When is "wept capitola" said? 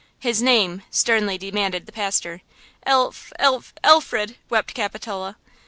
4.49-5.37